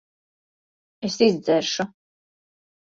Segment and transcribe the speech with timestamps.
[1.11, 1.91] Es izdzeršu.